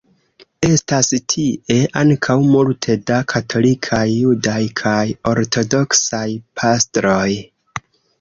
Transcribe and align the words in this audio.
Estas 0.67 1.07
tie 1.33 1.75
ankaŭ 1.99 2.37
multe 2.53 2.95
da 3.11 3.17
katolikaj, 3.33 4.01
judaj 4.21 4.63
kaj 4.81 5.03
ortodoksaj 5.33 6.23
pastroj. 6.63 7.29